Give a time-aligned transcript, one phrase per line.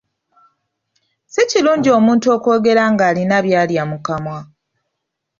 [1.33, 4.39] Si kirungi omuntu okwogera nga alina byalya mu kamwa.